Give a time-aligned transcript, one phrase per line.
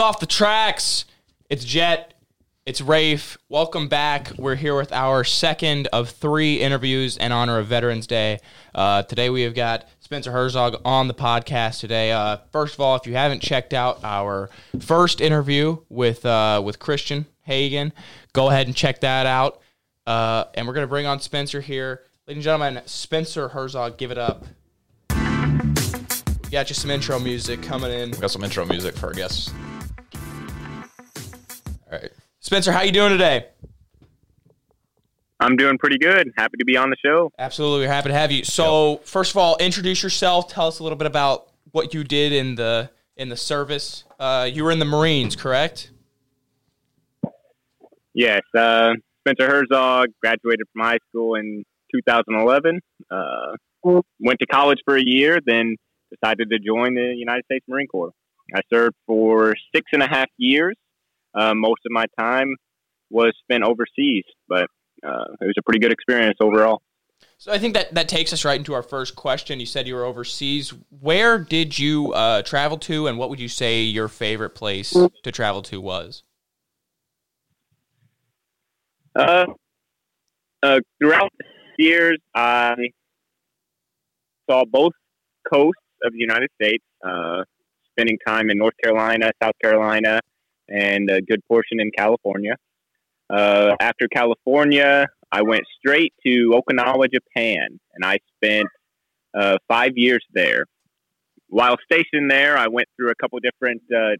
[0.00, 1.04] off the tracks.
[1.50, 2.14] It's Jet.
[2.64, 3.36] It's Rafe.
[3.50, 4.32] Welcome back.
[4.38, 8.38] We're here with our second of three interviews in honor of Veterans Day.
[8.74, 12.12] Uh, today we have got Spencer Herzog on the podcast today.
[12.12, 14.48] Uh, first of all, if you haven't checked out our
[14.80, 17.92] first interview with uh, with Christian Hagan,
[18.32, 19.60] go ahead and check that out.
[20.06, 22.02] Uh, and we're going to bring on Spencer here.
[22.26, 24.46] Ladies and gentlemen, Spencer Herzog, give it up.
[25.10, 28.12] We got you some intro music coming in.
[28.12, 29.52] We got some intro music for our guests.
[31.90, 32.10] All right.
[32.38, 33.46] Spencer, how you doing today?
[35.40, 36.32] I'm doing pretty good.
[36.36, 37.32] Happy to be on the show.
[37.38, 38.44] Absolutely, we're happy to have you.
[38.44, 39.04] So, yep.
[39.04, 40.48] first of all, introduce yourself.
[40.48, 44.04] Tell us a little bit about what you did in the in the service.
[44.18, 45.90] Uh, you were in the Marines, correct?
[48.14, 48.42] Yes.
[48.56, 51.64] Uh, Spencer Herzog graduated from high school in
[51.94, 52.80] 2011.
[53.10, 55.76] Uh, went to college for a year, then
[56.10, 58.12] decided to join the United States Marine Corps.
[58.54, 60.76] I served for six and a half years.
[61.34, 62.54] Uh, most of my time
[63.10, 64.66] was spent overseas, but
[65.04, 66.82] uh, it was a pretty good experience overall.
[67.38, 69.60] So I think that that takes us right into our first question.
[69.60, 70.74] You said you were overseas.
[71.00, 74.90] Where did you uh, travel to, and what would you say your favorite place
[75.22, 76.22] to travel to was?
[79.14, 79.46] Uh,
[80.62, 82.74] uh, throughout the years, I
[84.48, 84.92] saw both
[85.50, 87.42] coasts of the United States, uh,
[87.92, 90.20] spending time in North Carolina, South Carolina,
[90.70, 92.54] and a good portion in California.
[93.28, 98.66] Uh, after California, I went straight to Okinawa, Japan, and I spent
[99.34, 100.64] uh, five years there.
[101.48, 104.16] While stationed there, I went through a couple different uh,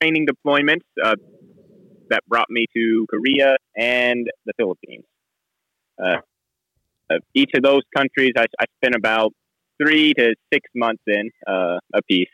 [0.00, 1.16] training deployments uh,
[2.10, 5.04] that brought me to Korea and the Philippines.
[6.02, 6.16] Uh,
[7.34, 9.32] each of those countries, I, I, spent about
[9.82, 12.28] three to six months in uh, a piece.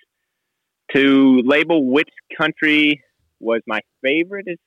[0.94, 3.02] To label which country
[3.44, 4.58] was my favorite is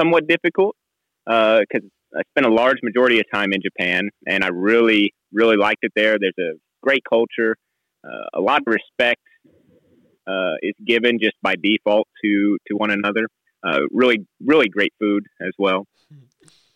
[0.00, 0.76] somewhat difficult
[1.24, 1.82] because
[2.14, 5.80] uh, I spent a large majority of time in Japan, and I really, really liked
[5.82, 6.18] it there.
[6.18, 7.56] There's a great culture,
[8.04, 9.20] uh, a lot of respect
[10.26, 13.26] uh, is given just by default to to one another.
[13.64, 15.86] Uh, really, really great food as well.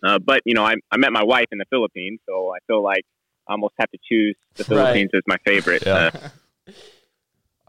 [0.04, 2.82] Uh, but you know, I, I met my wife in the Philippines, so I feel
[2.82, 3.02] like
[3.48, 5.18] I almost have to choose the Philippines right.
[5.18, 5.82] as my favorite.
[5.84, 6.10] Yeah.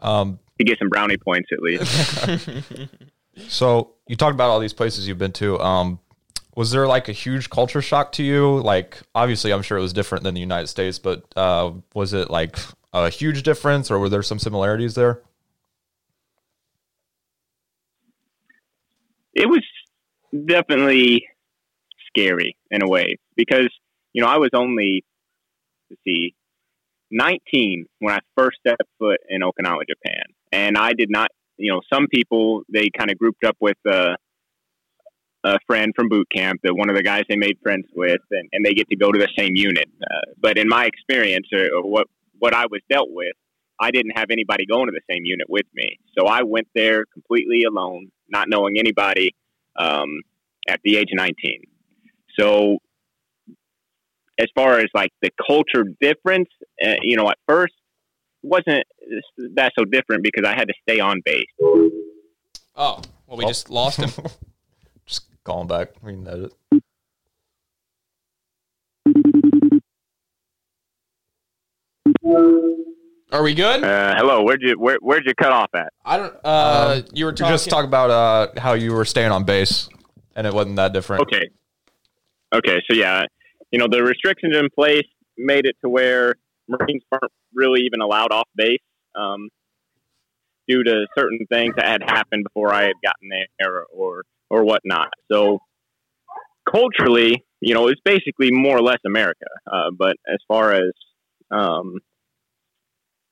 [0.06, 2.88] um, to get some brownie points at least.
[3.48, 5.58] so you talked about all these places you've been to.
[5.60, 6.00] Um,
[6.56, 8.60] was there like a huge culture shock to you?
[8.60, 12.30] Like, obviously, I'm sure it was different than the United States, but uh, was it
[12.30, 12.58] like
[12.92, 15.22] a huge difference, or were there some similarities there?
[19.34, 19.62] It was
[20.46, 21.24] definitely
[22.08, 23.68] scary in a way because
[24.12, 25.04] you know I was only
[25.90, 26.34] let's see
[27.10, 31.30] 19 when I first stepped foot in Okinawa, Japan, and I did not.
[31.58, 34.14] You know, some people they kind of grouped up with uh,
[35.44, 38.48] a friend from boot camp, that one of the guys they made friends with, and,
[38.52, 39.88] and they get to go to the same unit.
[40.02, 42.06] Uh, but in my experience, or, or what
[42.38, 43.34] what I was dealt with,
[43.80, 47.04] I didn't have anybody going to the same unit with me, so I went there
[47.12, 49.34] completely alone, not knowing anybody
[49.78, 50.22] um,
[50.68, 51.62] at the age of 19.
[52.38, 52.78] So
[54.38, 56.48] as far as like the culture difference,
[56.84, 57.74] uh, you know, at first
[58.42, 58.84] wasn't
[59.54, 61.46] that so different because I had to stay on base.
[61.60, 63.48] Oh, well, we oh.
[63.48, 64.10] just lost him.
[65.06, 65.92] just calling back.
[66.02, 66.82] We know it.
[73.30, 73.84] Are we good?
[73.84, 74.42] Uh, hello.
[74.42, 75.92] Where'd you where, Where'd you cut off at?
[76.04, 76.34] I don't.
[76.44, 77.52] Uh, um, you were talking.
[77.52, 79.88] just talk about uh, how you were staying on base,
[80.34, 81.22] and it wasn't that different.
[81.22, 81.48] Okay.
[82.54, 82.80] Okay.
[82.90, 83.24] So yeah,
[83.70, 86.36] you know, the restrictions in place made it to where
[86.68, 88.80] Marines weren't really even allowed off base
[89.18, 89.48] um,
[90.68, 95.08] due to certain things that had happened before I had gotten there or or whatnot.
[95.30, 95.58] So
[96.70, 99.46] culturally, you know, it's basically more or less America.
[99.70, 100.92] Uh, but as far as
[101.50, 101.98] um,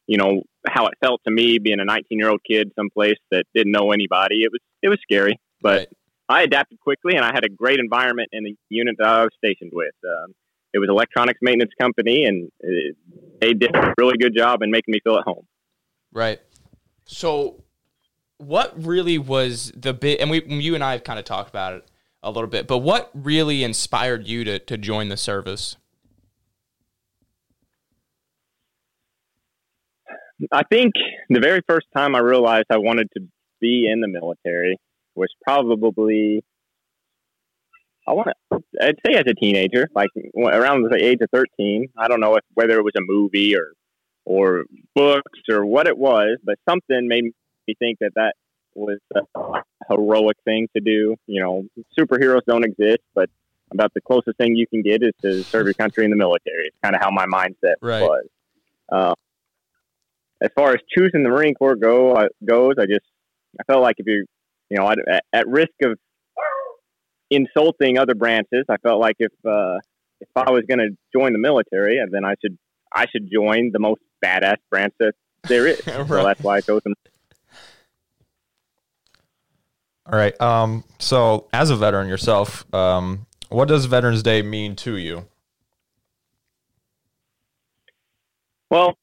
[0.07, 3.45] you know how it felt to me being a 19 year old kid someplace that
[3.55, 5.39] didn't know anybody, it was it was scary.
[5.61, 5.89] But right.
[6.29, 9.31] I adapted quickly, and I had a great environment in the unit that I was
[9.37, 9.95] stationed with.
[10.05, 10.33] Um,
[10.75, 12.97] it was electronics maintenance company, and it,
[13.41, 15.47] they did a really good job in making me feel at home.
[16.17, 16.41] Right.
[17.05, 17.63] So,
[18.39, 20.19] what really was the bit?
[20.19, 21.91] And we, you and I have kind of talked about it
[22.23, 25.77] a little bit, but what really inspired you to to join the service?
[30.51, 30.95] I think
[31.29, 33.21] the very first time I realized I wanted to
[33.61, 34.79] be in the military
[35.15, 36.43] was probably
[38.09, 38.63] I want to.
[38.81, 41.89] I'd say as a teenager, like around the age of thirteen.
[41.99, 43.75] I don't know if whether it was a movie or
[44.27, 44.65] or
[44.95, 47.25] books or what it was, but something made
[47.67, 48.35] me think that that
[48.75, 49.21] was a
[49.89, 51.17] heroic thing to do.
[51.27, 51.65] You know,
[51.99, 53.31] superheroes don't exist, but
[53.73, 56.67] about the closest thing you can get is to serve your country in the military.
[56.67, 58.03] It's kind of how my mindset Right.
[58.03, 58.27] was.
[58.91, 59.15] Uh,
[60.43, 63.07] as far as choosing the Marine Corps go uh, goes, I just
[63.59, 64.25] I felt like if you're,
[64.69, 65.99] you know, at, at risk of
[67.31, 69.79] insulting other branches, I felt like if uh,
[70.21, 72.59] if I was going to join the military, then I should
[72.93, 75.13] I should join the most badass Francis
[75.49, 75.79] there is.
[75.87, 76.25] So Right.
[76.25, 76.95] that's why I chose them.
[80.07, 80.41] All right.
[80.41, 85.27] Um, so as a veteran yourself, um, what does Veterans Day mean to you?
[88.71, 88.95] Well,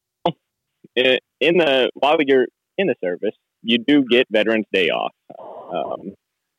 [0.96, 2.46] in the while you're
[2.78, 5.12] in the service, you do get Veterans Day off.
[5.38, 6.14] Um,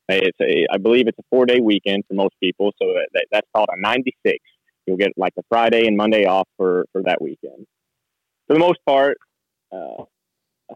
[0.08, 3.26] it's a, I believe it's a four day weekend for most people, so that, that,
[3.32, 4.38] that's called a 96.
[4.86, 7.66] You'll get like a Friday and Monday off for, for that weekend.
[8.46, 9.18] For the most part,
[9.72, 10.04] uh,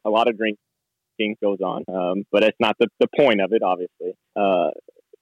[0.04, 3.62] a lot of drinking goes on, um, but that's not the, the point of it,
[3.62, 4.14] obviously.
[4.34, 4.70] Uh,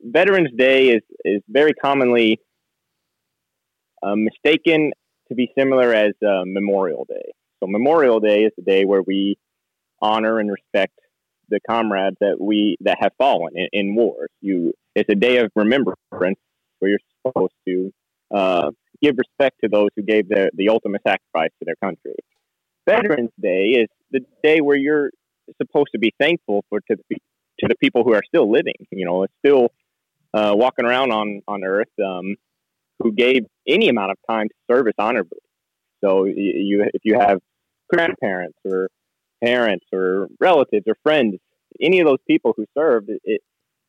[0.00, 2.41] Veterans Day is, is very commonly
[4.03, 4.93] uh, mistaken
[5.29, 7.33] to be similar as uh, Memorial Day.
[7.61, 9.37] So Memorial Day is the day where we
[10.01, 10.94] honor and respect
[11.51, 14.31] the comrades that we that have fallen in, in wars.
[14.41, 15.99] You, it's a day of remembrance
[16.79, 17.93] where you're supposed to
[18.35, 18.71] uh,
[19.03, 22.15] give respect to those who gave their the ultimate sacrifice to their country.
[22.88, 25.11] Veterans Day is the day where you're
[25.61, 27.17] supposed to be thankful for to the
[27.61, 28.75] to the people who are still living.
[28.90, 29.69] You know, it's still
[30.35, 31.88] uh, walking around on on Earth.
[32.05, 32.37] Um,
[33.00, 35.38] who gave any amount of time to service honorably.
[36.05, 37.38] So you, if you have
[37.93, 38.88] grandparents or
[39.43, 41.37] parents or relatives or friends,
[41.81, 43.41] any of those people who served, it, it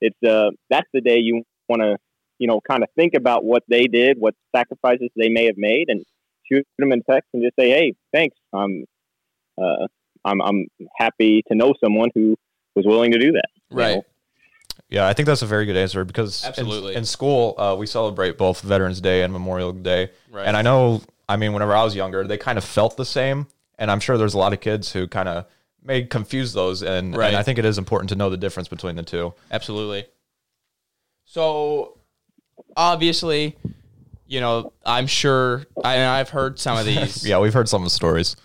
[0.01, 1.97] it's uh that's the day you want to
[2.37, 5.85] you know kind of think about what they did, what sacrifices they may have made,
[5.89, 6.03] and
[6.51, 8.35] shoot them in text and just say, hey, thanks.
[8.53, 8.85] I'm
[9.61, 9.87] uh,
[10.25, 10.67] I'm I'm
[10.97, 12.35] happy to know someone who
[12.75, 13.47] was willing to do that.
[13.71, 13.95] you Right.
[13.95, 14.05] know?
[14.89, 16.95] Yeah, I think that's a very good answer because in- Absolutely.
[16.95, 20.47] in, school uh, we celebrate both Veterans Day and Memorial Day, Right.
[20.47, 23.45] and I know, I mean, whenever I was younger, they kind of felt the same,
[23.77, 25.45] and I'm sure there's a lot of kids who kind of
[25.83, 27.27] may confuse those, and, Right.
[27.27, 29.33] and I think it is important to know the difference between the two.
[29.51, 30.05] Absolutely.
[31.25, 31.97] So,
[32.75, 33.55] obviously,
[34.29, 37.85] you know, I'm sure I, I've heard some of these, Yeah, we've heard some of
[37.87, 38.35] the stories.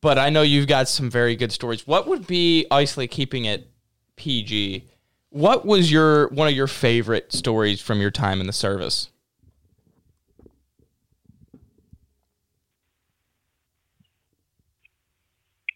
[0.00, 1.86] but I know you've got some very good stories.
[1.86, 3.68] What would be obviously keeping it
[4.16, 4.86] PG?
[5.30, 9.08] What was your one of your favorite stories from your time in the service?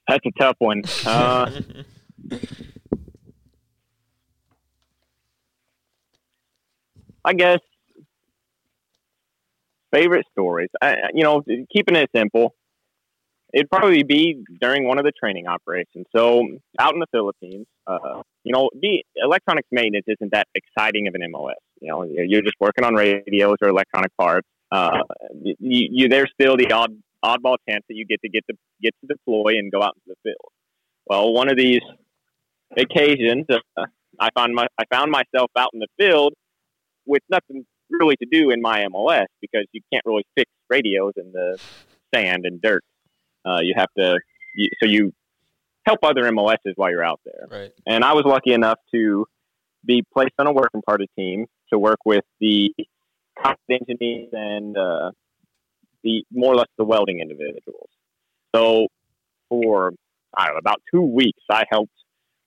[0.09, 0.83] That's a tough one.
[1.07, 1.61] Uh,
[7.25, 7.61] I guess
[9.93, 10.71] favorite stories.
[10.81, 11.43] I, you know,
[11.73, 12.55] keeping it simple.
[13.53, 16.07] It'd probably be during one of the training operations.
[16.17, 16.47] So
[16.79, 21.31] out in the Philippines, uh, you know, the electronics maintenance isn't that exciting of an
[21.31, 21.55] MOS.
[21.81, 24.49] You know, you're just working on radios or electronic parts.
[24.71, 25.01] Uh,
[25.43, 28.95] you, you there's still the odd oddball chance that you get to get to get
[29.03, 30.51] to deploy and go out into the field.
[31.07, 31.81] Well, one of these
[32.77, 33.85] occasions, uh,
[34.19, 36.33] I found my I found myself out in the field
[37.05, 37.67] with nothing
[37.99, 41.59] really to do in my MOS because you can't really fix radios in the
[42.15, 42.85] sand and dirt.
[43.45, 44.19] Uh, you have to,
[44.55, 45.13] you, so you
[45.85, 47.49] help other MOSs while you're out there.
[47.51, 47.73] Right.
[47.87, 49.27] And I was lucky enough to
[49.85, 52.73] be placed on a working party team to work with the
[53.69, 55.11] engineers and uh,
[56.05, 57.89] the more or less the welding individuals.
[58.55, 58.89] So
[59.49, 59.93] for
[60.37, 61.93] I don't know about two weeks, I helped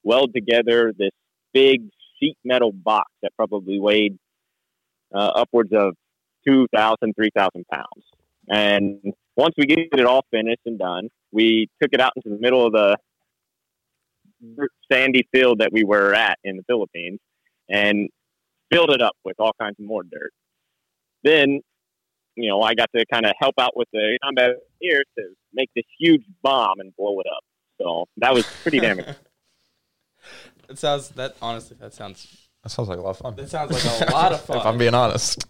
[0.03, 1.11] weld together this
[1.53, 4.17] big sheet metal box that probably weighed
[5.13, 5.95] uh, upwards of
[6.47, 7.85] 2,000, 3,000 pounds.
[8.47, 12.39] And once we get it all finished and done, we took it out into the
[12.39, 12.97] middle of the
[14.91, 17.19] sandy field that we were at in the Philippines
[17.69, 18.09] and
[18.71, 20.31] filled it up with all kinds of more dirt.
[21.23, 21.61] Then,
[22.35, 25.69] you know, I got to kind of help out with the combat here to make
[25.75, 27.43] this huge bomb and blow it up.
[27.81, 29.21] So that was pretty damn exciting.
[30.67, 33.35] That sounds that honestly that sounds That sounds like a lot of fun.
[33.35, 34.57] that sounds like a lot of fun.
[34.57, 35.45] if I'm being honest.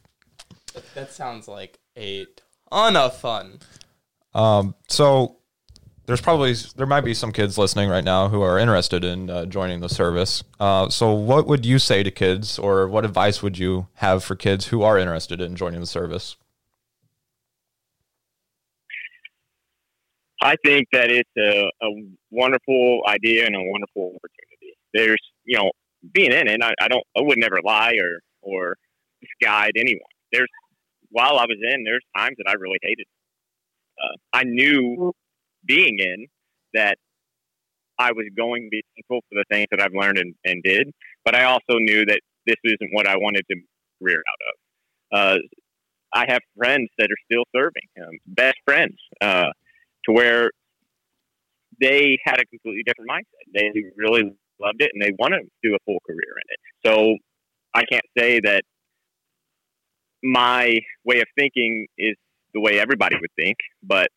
[0.96, 2.28] that sounds like a
[2.70, 3.60] ton of fun.
[4.34, 5.38] Um, so
[6.08, 9.46] there's probably there might be some kids listening right now who are interested in uh,
[9.46, 10.44] joining the service.
[10.60, 14.36] Uh, so what would you say to kids, or what advice would you have for
[14.36, 16.36] kids who are interested in joining the service?
[20.42, 21.90] I think that it's a, a
[22.30, 24.78] wonderful idea and a wonderful opportunity.
[24.94, 25.72] There's, you know,
[26.14, 28.78] being in it, I, I don't, I would never lie or or
[29.22, 30.02] misguide anyone.
[30.32, 30.50] There's,
[31.10, 33.06] while I was in, there's times that I really hated.
[34.02, 35.14] Uh, I knew
[35.66, 36.28] being in
[36.74, 36.98] that
[37.98, 40.92] I was going to be thankful for the things that I've learned and, and did,
[41.24, 43.56] but I also knew that this isn't what I wanted to
[44.02, 45.38] career out of.
[45.38, 45.40] Uh,
[46.14, 49.50] I have friends that are still serving, um, best friends, uh,
[50.06, 50.52] to where
[51.82, 53.54] they had a completely different mindset.
[53.54, 56.60] They really loved it and they want to do a full career in it.
[56.86, 57.18] So
[57.74, 58.64] I can't say that
[60.24, 62.16] my way of thinking is
[62.54, 64.08] the way everybody would think, but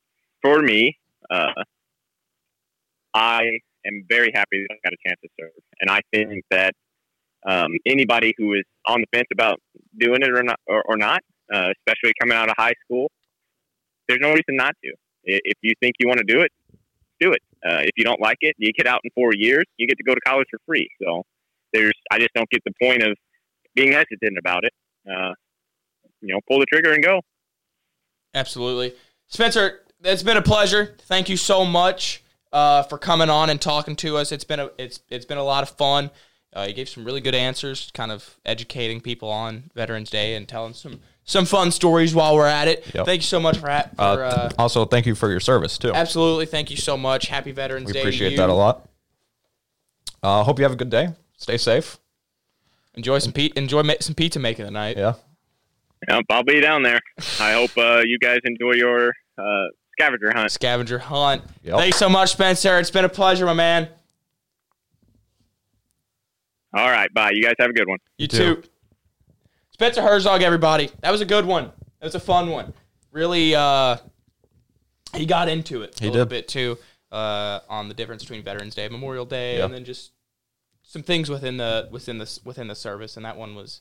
[0.43, 0.97] for me,
[1.31, 1.53] uh,
[3.15, 3.43] I
[3.85, 6.73] am very happy that I got a chance to serve, and I think that
[7.47, 9.59] um, anybody who is on the fence about
[9.99, 11.21] doing it or not, or, or not,
[11.53, 13.11] uh, especially coming out of high school,
[14.09, 14.93] there's no reason not to.
[15.25, 16.53] If you think you want to do it,
[17.21, 17.43] do it.
[17.65, 20.05] Uh, if you don't like it, you get out in four years, you get to
[20.05, 20.89] go to college for free.
[21.03, 21.23] So
[21.73, 23.17] there's, I just don't get the point of
[23.75, 24.73] being hesitant about it.
[25.11, 25.33] Uh,
[26.21, 27.21] you know, pull the trigger and go.
[28.35, 28.95] Absolutely,
[29.29, 29.81] Spencer.
[30.05, 30.97] It's been a pleasure.
[31.01, 32.23] Thank you so much
[32.53, 34.33] uh, for coming on and talking to us.
[34.33, 36.11] It's been a it's it's been a lot of fun.
[36.55, 40.49] Uh, you gave some really good answers, kind of educating people on Veterans Day and
[40.49, 42.85] telling some some fun stories while we're at it.
[42.95, 43.05] Yep.
[43.05, 45.77] Thank you so much for, ha- for Uh, uh, also, thank you for your service
[45.77, 45.93] too.
[45.95, 46.47] absolutely.
[46.47, 47.27] Thank you so much.
[47.29, 47.99] Happy Veterans We Day.
[48.01, 48.37] to appreciate you.
[48.39, 48.89] that a lot.
[50.23, 51.11] Uh, hope you have a good day.
[51.37, 51.99] Stay safe.
[52.95, 54.97] Enjoy some pe- enjoy ma- some pizza making tonight.
[54.97, 55.15] Yeah.
[56.09, 57.01] Yep, I'll be down there.
[57.41, 60.51] I hope uh, you guys enjoy your uh, scavenger hunt.
[60.51, 61.43] Scavenger hunt.
[61.63, 61.77] Yep.
[61.77, 62.79] Thanks so much, Spencer.
[62.79, 63.89] It's been a pleasure, my man.
[66.75, 67.31] All right, bye.
[67.35, 67.99] You guys have a good one.
[68.17, 68.55] You too.
[68.57, 68.63] too.
[69.79, 70.91] Spencer Herzog, everybody.
[71.03, 71.67] That was a good one.
[72.01, 72.73] That was a fun one.
[73.13, 73.99] Really, uh,
[75.15, 76.31] he got into it He a little did.
[76.31, 76.79] bit too
[77.13, 79.67] uh, on the difference between Veterans Day, Memorial Day, Yeah.
[79.67, 80.11] and then just
[80.83, 83.17] some things within the within the within the service.
[83.17, 83.81] And that one was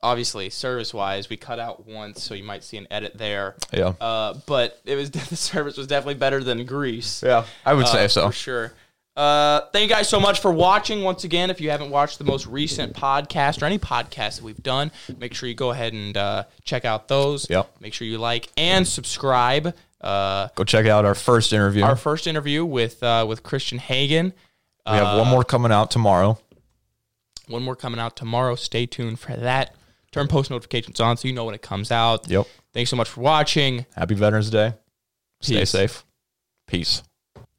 [0.00, 1.28] obviously service wise.
[1.28, 3.56] We cut out once, so you might see an edit there.
[3.72, 3.94] Yeah.
[4.00, 7.20] Uh, but it was the service was definitely better than Greece.
[7.20, 7.46] Yeah.
[7.66, 8.28] I would Uh, say so.
[8.28, 8.72] For sure.
[9.16, 11.02] Uh, thank you guys so much for watching.
[11.04, 14.62] Once again, if you haven't watched the most recent podcast or any podcast that we've
[14.62, 17.48] done, make sure you go ahead and uh, check out those.
[17.48, 17.76] Yep.
[17.80, 19.74] Make sure you like and subscribe.
[20.00, 21.84] Uh, Go check out our first interview.
[21.84, 24.32] our first interview with uh, with Christian Hagen.
[24.86, 26.38] we have one more coming out tomorrow.
[27.46, 28.54] One more coming out tomorrow.
[28.56, 29.74] Stay tuned for that.
[30.12, 32.28] Turn post notifications on so you know when it comes out.
[32.28, 32.46] Yep.
[32.72, 33.86] Thanks so much for watching.
[33.94, 34.74] Happy Veterans Day.
[35.40, 36.04] Stay safe.
[36.66, 37.02] Peace.